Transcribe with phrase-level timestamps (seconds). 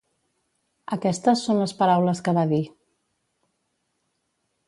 [0.95, 2.63] Aquestes són les paraules que va dir.